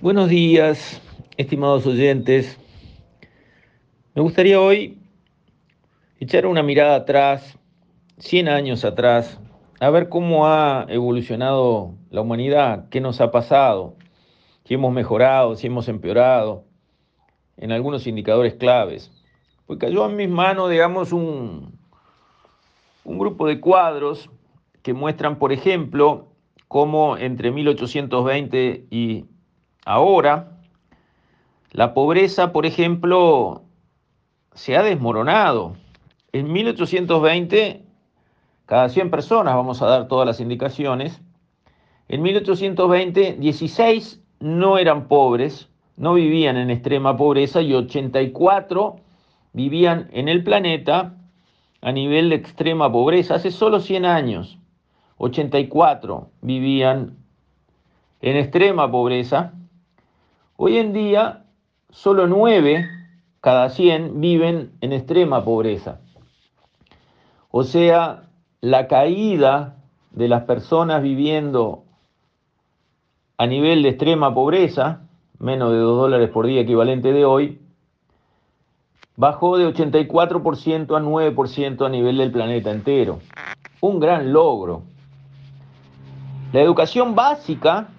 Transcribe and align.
Buenos 0.00 0.28
días, 0.28 1.02
estimados 1.36 1.84
oyentes. 1.84 2.56
Me 4.14 4.22
gustaría 4.22 4.60
hoy 4.60 5.02
echar 6.20 6.46
una 6.46 6.62
mirada 6.62 6.94
atrás, 6.94 7.58
100 8.18 8.48
años 8.48 8.84
atrás, 8.84 9.40
a 9.80 9.90
ver 9.90 10.08
cómo 10.08 10.46
ha 10.46 10.86
evolucionado 10.88 11.96
la 12.10 12.20
humanidad, 12.20 12.88
qué 12.90 13.00
nos 13.00 13.20
ha 13.20 13.32
pasado, 13.32 13.96
si 14.62 14.74
hemos 14.74 14.92
mejorado, 14.92 15.56
si 15.56 15.66
hemos 15.66 15.88
empeorado, 15.88 16.62
en 17.56 17.72
algunos 17.72 18.06
indicadores 18.06 18.54
claves. 18.54 19.10
Pues 19.66 19.80
cayó 19.80 20.08
en 20.08 20.14
mis 20.14 20.28
manos, 20.28 20.70
digamos, 20.70 21.12
un, 21.12 21.76
un 23.02 23.18
grupo 23.18 23.48
de 23.48 23.58
cuadros 23.58 24.30
que 24.82 24.94
muestran, 24.94 25.40
por 25.40 25.52
ejemplo, 25.52 26.28
cómo 26.68 27.16
entre 27.16 27.50
1820 27.50 28.86
y 28.92 29.24
ahora, 29.88 30.58
la 31.72 31.94
pobreza, 31.94 32.52
por 32.52 32.66
ejemplo, 32.66 33.62
se 34.54 34.76
ha 34.76 34.82
desmoronado. 34.82 35.76
En 36.32 36.52
1820, 36.52 37.86
cada 38.66 38.90
100 38.90 39.10
personas, 39.10 39.54
vamos 39.54 39.80
a 39.80 39.86
dar 39.86 40.08
todas 40.08 40.26
las 40.26 40.40
indicaciones, 40.40 41.22
en 42.08 42.20
1820, 42.22 43.36
16 43.38 44.22
no 44.40 44.76
eran 44.76 45.08
pobres, 45.08 45.70
no 45.96 46.14
vivían 46.14 46.58
en 46.58 46.70
extrema 46.70 47.16
pobreza 47.16 47.62
y 47.62 47.72
84 47.72 48.96
vivían 49.54 50.08
en 50.12 50.28
el 50.28 50.44
planeta 50.44 51.14
a 51.80 51.92
nivel 51.92 52.28
de 52.28 52.36
extrema 52.36 52.92
pobreza. 52.92 53.36
Hace 53.36 53.50
solo 53.50 53.80
100 53.80 54.04
años, 54.04 54.58
84 55.16 56.30
vivían 56.42 57.16
en 58.20 58.36
extrema 58.36 58.90
pobreza. 58.90 59.54
Hoy 60.60 60.78
en 60.78 60.92
día, 60.92 61.44
solo 61.88 62.26
9 62.26 62.90
cada 63.40 63.70
100 63.70 64.20
viven 64.20 64.72
en 64.80 64.92
extrema 64.92 65.44
pobreza. 65.44 66.00
O 67.52 67.62
sea, 67.62 68.24
la 68.60 68.88
caída 68.88 69.76
de 70.10 70.26
las 70.26 70.42
personas 70.42 71.00
viviendo 71.00 71.84
a 73.36 73.46
nivel 73.46 73.84
de 73.84 73.90
extrema 73.90 74.34
pobreza, 74.34 75.02
menos 75.38 75.70
de 75.70 75.78
2 75.78 75.96
dólares 75.96 76.28
por 76.30 76.44
día 76.44 76.62
equivalente 76.62 77.12
de 77.12 77.24
hoy, 77.24 77.60
bajó 79.14 79.58
de 79.58 79.72
84% 79.72 80.96
a 80.96 81.00
9% 81.00 81.86
a 81.86 81.88
nivel 81.88 82.18
del 82.18 82.32
planeta 82.32 82.72
entero. 82.72 83.20
Un 83.80 84.00
gran 84.00 84.32
logro. 84.32 84.82
La 86.52 86.60
educación 86.62 87.14
básica, 87.14 87.90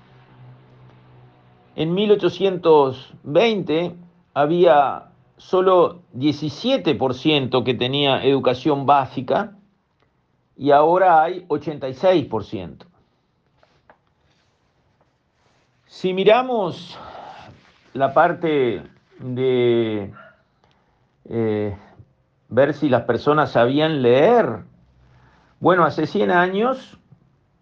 en 1.76 1.94
1820 1.94 3.96
había 4.34 5.06
solo 5.38 6.02
17% 6.16 7.64
que 7.64 7.74
tenía 7.74 8.24
educación 8.24 8.86
básica 8.86 9.54
y 10.58 10.72
ahora 10.72 11.24
hay 11.24 11.46
86%. 11.48 12.86
Si 15.86 16.14
miramos 16.14 16.98
la 17.94 18.14
parte 18.14 18.84
de 19.20 20.14
eh, 21.30 21.78
ver 22.50 22.74
si 22.74 22.90
las 22.90 23.04
personas 23.04 23.52
sabían 23.52 24.02
leer, 24.02 24.64
bueno, 25.60 25.86
hace 25.86 26.08
100 26.08 26.32
años 26.32 26.98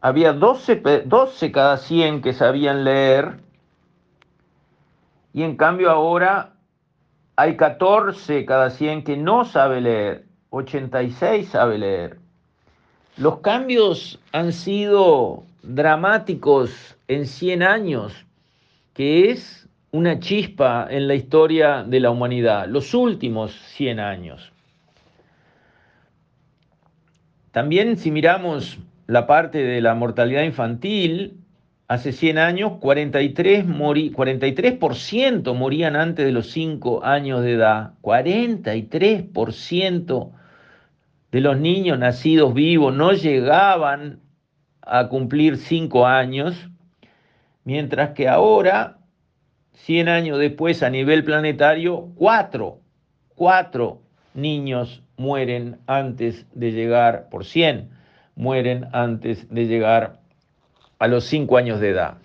había 0.02 0.34
12, 0.34 1.04
12 1.06 1.52
cada 1.52 1.78
100 1.78 2.22
que 2.22 2.34
sabían 2.34 2.84
leer 2.84 3.40
y 5.34 5.44
en 5.44 5.56
cambio 5.56 5.92
ahora 5.92 6.54
hay 7.36 7.56
14 7.56 8.46
cada 8.46 8.70
100 8.70 9.04
que 9.04 9.18
no 9.18 9.46
sabe 9.46 9.82
leer, 9.82 10.26
86 10.50 11.50
sabe 11.50 11.78
leer. 11.78 12.20
Los 13.18 13.40
cambios 13.40 14.20
han 14.32 14.54
sido 14.54 15.44
dramáticos 15.64 16.98
en 17.08 17.26
100 17.26 17.64
años, 17.64 18.26
que 18.94 19.32
es 19.32 19.68
una 19.92 20.20
chispa 20.20 20.88
en 20.90 21.08
la 21.08 21.16
historia 21.16 21.84
de 21.84 22.00
la 22.00 22.10
humanidad, 22.10 22.68
los 22.68 22.94
últimos 22.94 23.54
100 23.76 24.00
años. 24.00 24.52
También 27.52 27.98
si 27.98 28.12
miramos 28.12 28.78
la 29.08 29.26
parte 29.26 29.64
de 29.64 29.82
la 29.82 29.96
mortalidad 29.96 30.44
infantil, 30.44 31.40
Hace 31.90 32.12
100 32.12 32.38
años, 32.38 32.74
43%, 32.82 33.64
morí, 33.64 34.12
43 34.12 34.78
morían 35.56 35.96
antes 35.96 36.26
de 36.26 36.34
los 36.34 36.52
5 36.52 37.06
años 37.06 37.42
de 37.44 37.54
edad. 37.54 37.94
43% 38.02 40.32
de 41.32 41.42
los 41.42 41.58
niños 41.58 41.98
nacidos 41.98 42.54
vivos 42.54 42.94
no 42.94 43.14
llegaban 43.14 44.20
a 44.82 45.08
cumplir 45.08 45.56
5 45.56 46.06
años, 46.06 46.70
mientras 47.64 48.10
que 48.10 48.28
ahora, 48.28 48.98
100 49.72 50.10
años 50.10 50.40
después, 50.40 50.84
a 50.84 50.90
nivel 50.90 51.24
planetario, 51.24 52.12
4, 52.16 52.82
4 53.36 54.02
niños 54.34 55.04
mueren 55.16 55.80
antes 55.88 56.46
de 56.54 56.74
llegar, 56.74 57.30
por 57.30 57.46
100, 57.46 57.92
mueren 58.36 58.88
antes 58.92 59.48
de 59.50 59.68
llegar 59.68 60.27
a 61.00 61.08
los 61.08 61.26
5 61.26 61.58
años 61.58 61.80
de 61.80 61.90
edad. 61.90 62.18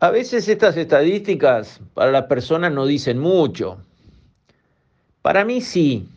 A 0.00 0.10
veces 0.10 0.48
estas 0.48 0.76
estadísticas 0.76 1.80
para 1.94 2.10
las 2.10 2.24
personas 2.24 2.72
no 2.72 2.84
dicen 2.84 3.18
mucho. 3.18 3.78
Para 5.22 5.44
mí 5.44 5.62
sí. 5.62 6.08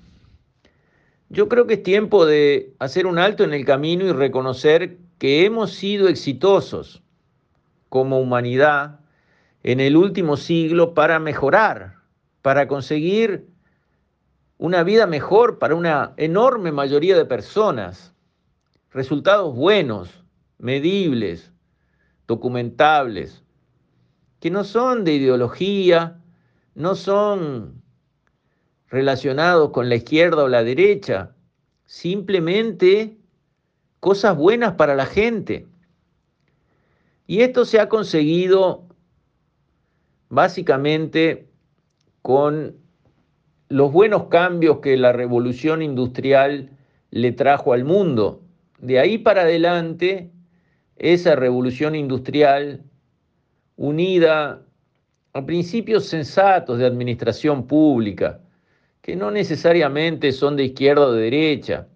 Yo 1.30 1.48
creo 1.48 1.68
que 1.68 1.76
es 1.76 1.84
tiempo 1.84 2.26
de 2.26 2.74
hacer 2.80 3.06
un 3.06 3.20
alto 3.20 3.44
en 3.44 3.54
el 3.54 3.66
camino 3.66 4.06
y 4.06 4.12
reconocer 4.12 4.98
que 5.18 5.46
hemos 5.46 5.72
sido 5.72 6.10
exitosos 6.10 7.02
como 7.90 8.20
humanidad 8.20 9.00
en 9.64 9.80
el 9.80 9.96
último 9.96 10.38
siglo 10.38 10.94
para 10.94 11.20
mejorar, 11.20 11.96
para 12.42 12.68
conseguir 12.68 13.48
una 14.58 14.84
vida 14.84 15.08
mejor 15.08 15.60
para 15.60 15.76
una 15.76 16.14
enorme 16.18 16.72
mayoría 16.72 17.16
de 17.16 17.26
personas 17.26 18.14
resultados 18.92 19.56
buenos, 19.56 20.24
medibles, 20.58 21.52
documentables, 22.28 23.44
que 24.40 24.52
no 24.52 24.64
son 24.64 25.04
de 25.04 25.16
ideología, 25.16 26.22
no 26.76 26.96
son 26.96 27.82
relacionados 28.88 29.72
con 29.72 29.90
la 29.90 29.96
izquierda 29.96 30.44
o 30.44 30.48
la 30.48 30.64
derecha, 30.64 31.36
simplemente 31.86 33.18
cosas 34.00 34.38
buenas 34.38 34.74
para 34.74 34.96
la 34.96 35.06
gente. 35.06 35.68
Y 37.26 37.42
esto 37.42 37.66
se 37.66 37.80
ha 37.80 37.90
conseguido 37.90 38.86
básicamente 40.30 41.50
con 42.22 42.78
los 43.70 43.92
buenos 43.92 44.26
cambios 44.26 44.80
que 44.80 44.96
la 44.96 45.12
revolución 45.12 45.82
industrial 45.82 46.72
le 47.12 47.32
trajo 47.34 47.74
al 47.74 47.84
mundo 47.84 48.47
de 48.80 49.00
ahí 49.00 49.18
para 49.18 49.42
adelante, 49.42 50.32
esa 50.96 51.36
revolución 51.36 51.96
industrial 51.96 52.84
unida 53.76 54.62
a 55.34 55.46
principios 55.46 56.06
sensatos 56.06 56.80
de 56.80 56.86
administración 56.86 57.68
pública, 57.68 58.42
que 59.02 59.16
no 59.16 59.30
necesariamente 59.32 60.32
son 60.32 60.56
de 60.56 60.66
izquierda 60.66 61.08
o 61.08 61.12
de 61.12 61.24
derecha. 61.24 61.88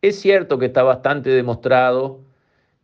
Es 0.00 0.20
cierto 0.20 0.58
que 0.58 0.66
está 0.66 0.82
bastante 0.84 1.30
demostrado 1.30 2.20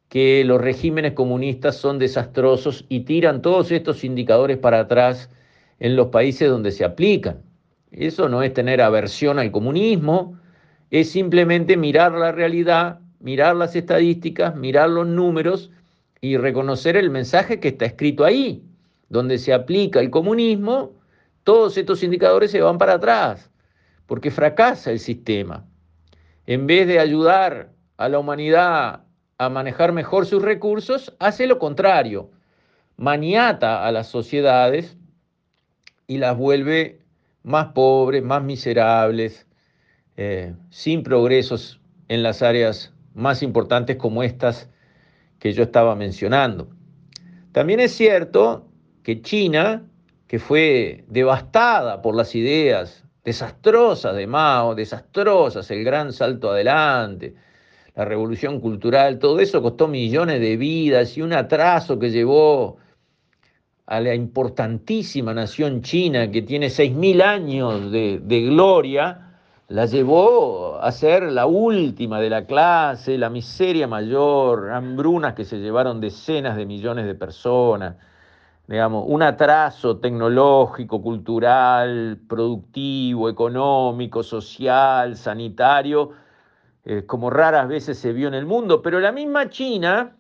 que 0.09 0.45
los 0.45 0.61
regímenes 0.61 1.13
comunistas 1.13 1.77
son 1.77 1.99
desastrosos 1.99 2.85
y 2.89 3.01
tiran 3.01 3.41
todos 3.41 3.71
estos 3.71 4.05
indicadores 4.05 4.59
para 4.59 4.81
atrás 4.81 5.31
en 5.79 5.97
los 5.97 6.09
países 6.09 6.49
donde 6.49 6.73
se 6.73 6.85
aplican. 6.85 7.43
Eso 7.91 8.29
no 8.29 8.43
es 8.43 8.53
tener 8.53 8.81
aversión 8.81 9.39
al 9.39 9.53
comunismo, 9.53 10.39
es 10.91 11.11
simplemente 11.11 11.77
mirar 11.77 12.13
la 12.13 12.33
realidad 12.33 13.01
mirar 13.25 13.57
las 13.57 13.75
estadísticas, 13.75 14.55
mirar 14.55 14.91
los 14.91 15.07
números 15.07 15.71
y 16.21 16.37
reconocer 16.37 16.95
el 16.95 17.09
mensaje 17.09 17.59
que 17.59 17.69
está 17.69 17.87
escrito 17.87 18.23
ahí, 18.23 18.63
donde 19.09 19.39
se 19.39 19.55
aplica 19.55 19.99
el 20.01 20.11
comunismo, 20.11 20.93
todos 21.43 21.79
estos 21.79 22.03
indicadores 22.03 22.51
se 22.51 22.61
van 22.61 22.77
para 22.77 22.95
atrás, 22.95 23.51
porque 24.05 24.31
fracasa 24.31 24.91
el 24.91 25.01
sistema. 25.01 25.65
En 26.47 26.67
vez 26.67 26.87
de 26.87 26.99
ayudar 26.99 27.71
a 27.97 28.11
la 28.11 28.19
humanidad 28.19 29.05
a 29.39 29.49
manejar 29.49 29.93
mejor 29.93 30.27
sus 30.27 30.43
recursos, 30.43 31.15
hace 31.19 31.47
lo 31.47 31.59
contrario, 31.59 32.31
maniata 32.99 33.87
a 33.87 33.91
las 33.91 34.09
sociedades 34.09 34.99
y 36.07 36.19
las 36.19 36.37
vuelve 36.37 37.01
más 37.43 37.69
pobres, 37.69 38.23
más 38.23 38.43
miserables, 38.43 39.47
eh, 40.19 40.53
sin 40.69 41.03
progresos 41.03 41.81
en 42.09 42.23
las 42.23 42.43
áreas 42.43 42.94
más 43.15 43.43
importantes 43.43 43.97
como 43.97 44.23
estas 44.23 44.69
que 45.39 45.53
yo 45.53 45.63
estaba 45.63 45.95
mencionando. 45.95 46.69
También 47.53 47.81
es 47.81 47.93
cierto 47.93 48.69
que 49.03 49.23
China, 49.23 49.85
que 50.27 50.39
fue 50.39 51.05
devastada 51.09 52.03
por 52.03 52.15
las 52.15 52.35
ideas 52.35 53.05
desastrosas 53.25 54.15
de 54.15 54.27
Mao, 54.27 54.75
desastrosas, 54.75 55.71
el 55.71 55.85
gran 55.85 56.13
salto 56.13 56.51
adelante, 56.51 57.35
la 57.95 58.05
revolución 58.05 58.61
cultural, 58.61 59.19
todo 59.19 59.41
eso 59.41 59.63
costó 59.63 59.89
millones 59.89 60.41
de 60.41 60.57
vidas 60.57 61.17
y 61.17 61.23
un 61.23 61.33
atraso 61.33 61.99
que 61.99 62.11
llevó 62.11 62.77
a 63.87 64.01
la 64.01 64.15
importantísima 64.15 65.35
nación 65.35 65.83
china 65.83 66.31
que 66.31 66.43
tiene 66.43 66.69
6.000 66.69 67.23
años 67.23 67.93
de, 67.93 68.21
de, 68.23 68.41
gloria, 68.43 69.24
la 69.69 69.87
llevó 69.87 70.79
a 70.81 70.93
ser 70.93 71.23
la 71.25 71.47
última 71.47 72.21
de 72.21 72.31
la 72.31 72.47
clase, 72.47 73.17
la 73.17 73.31
miseria 73.31 73.87
mayor, 73.87 74.71
hambrunas 74.71 75.35
que 75.35 75.45
se 75.45 75.59
llevaron 75.59 76.01
decenas 76.01 76.57
de 76.57 76.67
millones 76.67 77.07
de 77.07 77.15
personas, 77.15 77.97
digamos, 78.67 79.05
un 79.09 79.23
atraso 79.23 79.99
tecnológico, 79.99 81.03
cultural, 81.03 82.21
productivo, 82.29 83.29
económico, 83.29 84.23
social, 84.23 85.17
sanitario, 85.17 86.13
eh, 86.85 87.05
como 87.07 87.31
raras 87.31 87.67
veces 87.67 87.99
se 87.99 88.13
vio 88.13 88.29
en 88.29 88.35
el 88.35 88.47
mundo, 88.47 88.83
pero 88.83 89.01
la 89.01 89.13
misma 89.13 89.49
China 89.49 90.17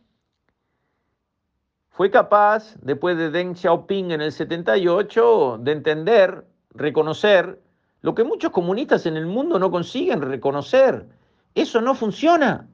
fue 1.90 2.10
capaz, 2.10 2.76
después 2.80 3.16
de 3.18 3.30
Deng 3.30 3.54
Xiaoping 3.54 4.10
en 4.10 4.20
el 4.22 4.32
78, 4.32 5.58
de 5.60 5.72
entender, 5.72 6.44
reconocer 6.70 7.60
lo 8.04 8.14
que 8.14 8.22
muchos 8.22 8.50
comunistas 8.50 9.06
en 9.06 9.16
el 9.16 9.24
mundo 9.24 9.58
no 9.58 9.70
consiguen 9.70 10.20
reconocer. 10.20 11.08
Eso 11.54 11.80
no 11.80 11.94
funciona. 11.94 12.68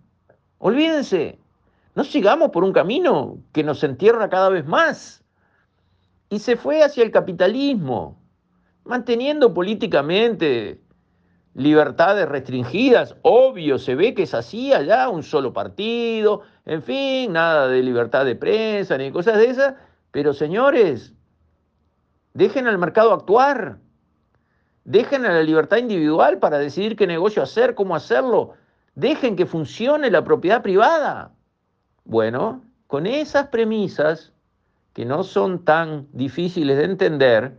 Olvídense, 0.59 1.38
no 1.94 2.03
sigamos 2.03 2.50
por 2.50 2.65
un 2.65 2.73
camino 2.73 3.38
que 3.53 3.62
nos 3.62 3.85
entierra 3.85 4.29
cada 4.29 4.49
vez 4.49 4.67
más. 4.67 5.23
Y 6.31 6.41
se 6.41 6.56
fue 6.56 6.82
hacia 6.82 7.05
el 7.05 7.12
capitalismo, 7.12 8.21
manteniendo 8.82 9.55
políticamente 9.55 10.81
libertades 11.55 12.29
restringidas, 12.29 13.15
obvio, 13.23 13.79
se 13.79 13.94
ve 13.94 14.15
que 14.15 14.25
es 14.25 14.35
así 14.35 14.73
allá, 14.73 15.09
un 15.09 15.23
solo 15.23 15.53
partido, 15.53 16.43
en 16.67 16.83
fin, 16.83 17.35
nada 17.35 17.69
de 17.69 17.85
libertad 17.85 18.25
de 18.25 18.35
prensa 18.35 18.99
ni 18.99 19.12
cosas 19.12 19.38
de 19.38 19.47
esas, 19.47 19.75
pero 20.11 20.35
señores, 20.35 21.15
dejen 22.35 22.67
al 22.67 22.79
mercado 22.79 23.12
actuar, 23.12 23.79
dejen 24.85 25.25
a 25.27 25.32
la 25.32 25.43
libertad 25.43 25.79
individual 25.79 26.38
para 26.38 26.59
decidir 26.59 26.97
qué 26.97 27.06
negocio 27.06 27.43
hacer, 27.43 27.75
cómo 27.75 27.94
hacerlo, 27.94 28.55
dejen 28.94 29.37
que 29.37 29.47
funcione 29.47 30.11
la 30.11 30.25
propiedad 30.25 30.62
privada. 30.62 31.32
Bueno, 32.05 32.62
con 32.87 33.06
esas 33.06 33.49
premisas, 33.49 34.32
que 34.93 35.05
no 35.05 35.23
son 35.23 35.65
tan 35.65 36.09
difíciles 36.12 36.77
de 36.77 36.85
entender, 36.85 37.55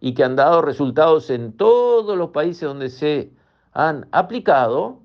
y 0.00 0.14
que 0.14 0.24
han 0.24 0.34
dado 0.34 0.62
resultados 0.62 1.30
en 1.30 1.52
todos 1.52 2.16
los 2.16 2.30
países 2.30 2.62
donde 2.62 2.88
se 2.88 3.32
han 3.72 4.08
aplicado 4.10 5.00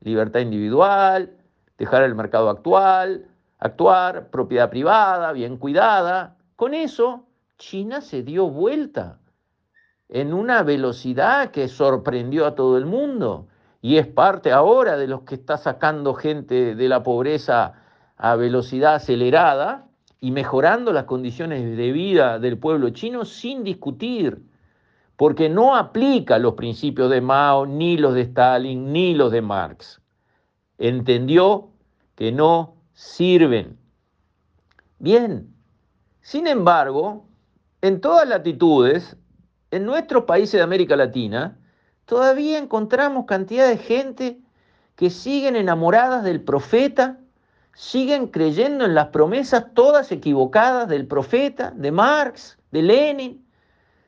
libertad 0.00 0.40
individual, 0.40 1.36
dejar 1.76 2.04
el 2.04 2.14
mercado 2.14 2.48
actual, 2.48 3.26
actuar, 3.58 4.30
propiedad 4.30 4.70
privada, 4.70 5.32
bien 5.32 5.56
cuidada. 5.56 6.36
Con 6.54 6.72
eso, 6.72 7.26
China 7.58 8.00
se 8.00 8.22
dio 8.22 8.48
vuelta 8.48 9.18
en 10.08 10.32
una 10.32 10.62
velocidad 10.62 11.50
que 11.50 11.68
sorprendió 11.68 12.46
a 12.46 12.54
todo 12.54 12.78
el 12.78 12.86
mundo 12.86 13.48
y 13.80 13.96
es 13.98 14.06
parte 14.06 14.52
ahora 14.52 14.96
de 14.96 15.06
los 15.06 15.22
que 15.22 15.34
está 15.34 15.56
sacando 15.56 16.14
gente 16.14 16.74
de 16.74 16.88
la 16.88 17.02
pobreza 17.02 17.74
a 18.16 18.36
velocidad 18.36 18.96
acelerada 18.96 19.86
y 20.20 20.30
mejorando 20.32 20.92
las 20.92 21.04
condiciones 21.04 21.76
de 21.76 21.92
vida 21.92 22.38
del 22.38 22.58
pueblo 22.58 22.90
chino 22.90 23.24
sin 23.24 23.62
discutir, 23.62 24.42
porque 25.16 25.48
no 25.48 25.76
aplica 25.76 26.38
los 26.38 26.54
principios 26.54 27.10
de 27.10 27.20
Mao, 27.20 27.66
ni 27.66 27.96
los 27.96 28.14
de 28.14 28.22
Stalin, 28.22 28.92
ni 28.92 29.14
los 29.14 29.30
de 29.30 29.42
Marx. 29.42 30.00
Entendió 30.78 31.68
que 32.16 32.32
no 32.32 32.76
sirven. 32.94 33.78
Bien, 34.98 35.54
sin 36.20 36.48
embargo, 36.48 37.26
en 37.80 38.00
todas 38.00 38.28
latitudes, 38.28 39.16
en 39.70 39.84
nuestros 39.84 40.24
países 40.24 40.52
de 40.52 40.62
América 40.62 40.96
Latina, 40.96 41.58
todavía 42.04 42.58
encontramos 42.58 43.26
cantidad 43.26 43.68
de 43.68 43.78
gente 43.78 44.38
que 44.96 45.10
siguen 45.10 45.56
enamoradas 45.56 46.24
del 46.24 46.40
profeta 46.42 47.18
siguen 47.78 48.26
creyendo 48.26 48.84
en 48.84 48.96
las 48.96 49.06
promesas 49.10 49.66
todas 49.72 50.10
equivocadas 50.10 50.88
del 50.88 51.06
profeta, 51.06 51.70
de 51.70 51.92
Marx, 51.92 52.58
de 52.72 52.82
Lenin, 52.82 53.46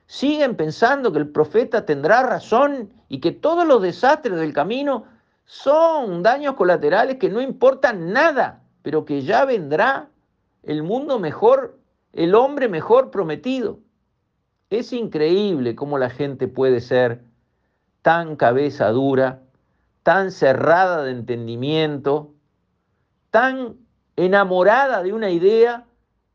siguen 0.08 0.56
pensando 0.56 1.12
que 1.12 1.20
el 1.20 1.28
profeta 1.28 1.86
tendrá 1.86 2.24
razón 2.24 2.92
y 3.08 3.20
que 3.20 3.30
todos 3.30 3.64
los 3.64 3.80
desastres 3.80 4.40
del 4.40 4.52
camino 4.52 5.04
son 5.44 6.24
daños 6.24 6.56
colaterales 6.56 7.18
que 7.18 7.28
no 7.28 7.40
importan 7.40 8.12
nada, 8.12 8.60
pero 8.82 9.04
que 9.04 9.22
ya 9.22 9.44
vendrá 9.44 10.08
el 10.64 10.82
mundo 10.82 11.20
mejor, 11.20 11.78
el 12.12 12.34
hombre 12.34 12.66
mejor 12.66 13.12
prometido. 13.12 13.78
Es 14.70 14.92
increíble 14.92 15.74
cómo 15.74 15.98
la 15.98 16.10
gente 16.10 16.46
puede 16.46 16.80
ser 16.80 17.24
tan 18.02 18.36
cabeza 18.36 18.88
dura, 18.90 19.42
tan 20.04 20.30
cerrada 20.30 21.02
de 21.02 21.10
entendimiento, 21.10 22.32
tan 23.30 23.76
enamorada 24.14 25.02
de 25.02 25.12
una 25.12 25.30
idea 25.30 25.86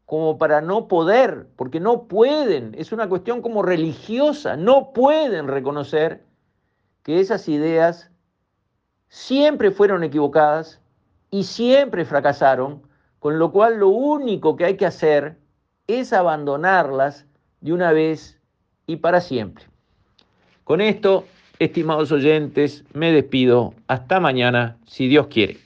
como 0.06 0.38
para 0.38 0.60
no 0.60 0.90
poder, 0.90 1.48
porque 1.56 1.80
no 1.80 2.04
pueden, 2.04 2.76
es 2.78 2.92
una 2.92 3.08
cuestión 3.08 3.42
como 3.42 3.64
religiosa, 3.64 4.58
no 4.58 4.92
pueden 4.92 5.48
reconocer 5.48 6.26
que 7.04 7.22
esas 7.22 7.48
ideas 7.48 8.12
siempre 9.08 9.72
fueron 9.72 10.04
equivocadas 10.04 10.82
y 11.32 11.44
siempre 11.44 12.04
fracasaron, 12.04 12.84
con 13.20 13.40
lo 13.40 13.54
cual 13.54 13.80
lo 13.80 13.88
único 13.88 14.58
que 14.58 14.66
hay 14.66 14.78
que 14.78 14.86
hacer 14.86 15.40
es 15.88 16.12
abandonarlas 16.12 17.26
de 17.66 17.74
una 17.74 17.92
vez 17.92 18.38
y 18.86 18.98
para 18.98 19.20
siempre. 19.22 19.66
Con 20.64 20.82
esto, 20.82 21.26
estimados 21.58 22.12
oyentes, 22.12 22.84
me 22.94 23.12
despido. 23.12 23.74
Hasta 23.88 24.20
mañana, 24.20 24.78
si 24.86 25.08
Dios 25.08 25.28
quiere. 25.28 25.65